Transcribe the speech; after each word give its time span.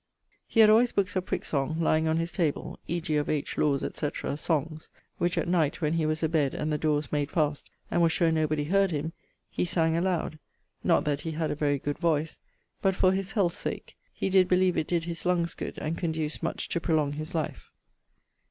_He 0.47 0.61
had 0.61 0.69
alwayes 0.71 0.95
bookes 0.95 1.15
of 1.15 1.27
prick 1.27 1.45
song 1.45 1.79
lyeing 1.79 2.07
on 2.07 2.17
his 2.17 2.31
table: 2.31 2.79
e.g. 2.87 3.15
of 3.17 3.29
H. 3.29 3.55
Lawes' 3.55 3.83
etc. 3.83 4.35
Songs 4.35 4.89
which 5.19 5.37
at 5.37 5.47
night, 5.47 5.79
when 5.79 5.93
he 5.93 6.07
was 6.07 6.23
abed, 6.23 6.55
and 6.55 6.73
the 6.73 6.79
dores 6.79 7.11
made 7.11 7.29
fast, 7.29 7.69
and 7.91 8.01
was 8.01 8.11
sure 8.11 8.31
nobody 8.31 8.63
heard 8.63 8.89
him, 8.89 9.13
he 9.51 9.63
sang 9.63 9.95
aloud 9.95 10.39
(not 10.83 11.03
that 11.03 11.21
he 11.21 11.33
had 11.33 11.51
a 11.51 11.55
very 11.55 11.77
good 11.77 11.99
voice) 11.99 12.39
but 12.81 12.95
for 12.95 13.11
his 13.11 13.33
health's 13.33 13.59
sake: 13.59 13.95
he 14.11 14.31
did 14.31 14.47
beleeve 14.47 14.75
it 14.75 14.87
did 14.87 15.03
his 15.03 15.23
lunges 15.23 15.53
good, 15.53 15.77
and 15.77 15.99
conduced 15.99 16.41
much 16.41 16.67
to 16.69 16.81
prolong 16.81 17.11
his 17.11 17.35
life. 17.35 17.69